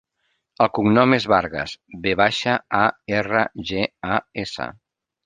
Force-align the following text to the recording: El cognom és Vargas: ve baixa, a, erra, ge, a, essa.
El 0.63 0.69
cognom 0.77 1.11
és 1.17 1.27
Vargas: 1.33 1.75
ve 2.05 2.13
baixa, 2.21 2.55
a, 2.79 2.83
erra, 3.19 3.45
ge, 3.71 3.85
a, 4.17 4.21
essa. 4.47 4.69